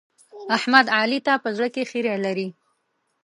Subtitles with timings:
[0.55, 2.47] احمد؛ علي ته په زړه کې خيری لري.